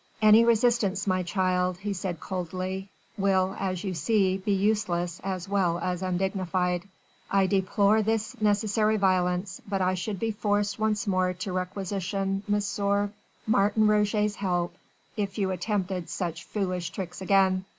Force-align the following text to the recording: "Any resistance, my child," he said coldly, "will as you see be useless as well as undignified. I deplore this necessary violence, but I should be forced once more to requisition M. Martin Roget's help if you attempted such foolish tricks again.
"Any 0.19 0.43
resistance, 0.43 1.05
my 1.05 1.21
child," 1.21 1.77
he 1.77 1.93
said 1.93 2.19
coldly, 2.19 2.89
"will 3.19 3.55
as 3.59 3.83
you 3.83 3.93
see 3.93 4.35
be 4.35 4.51
useless 4.51 5.21
as 5.23 5.47
well 5.47 5.77
as 5.77 6.01
undignified. 6.01 6.89
I 7.29 7.45
deplore 7.45 8.01
this 8.01 8.35
necessary 8.41 8.97
violence, 8.97 9.61
but 9.69 9.79
I 9.79 9.93
should 9.93 10.17
be 10.17 10.31
forced 10.31 10.79
once 10.79 11.05
more 11.05 11.33
to 11.33 11.53
requisition 11.53 12.41
M. 12.51 13.11
Martin 13.45 13.85
Roget's 13.85 14.37
help 14.37 14.73
if 15.15 15.37
you 15.37 15.51
attempted 15.51 16.09
such 16.09 16.45
foolish 16.45 16.89
tricks 16.89 17.21
again. 17.21 17.65